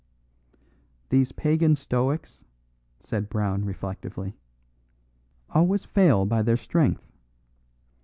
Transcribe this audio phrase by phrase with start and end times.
[1.09, 2.43] "These pagan stoics,"
[3.01, 4.35] said Brown reflectively,
[5.51, 7.05] "always fail by their strength.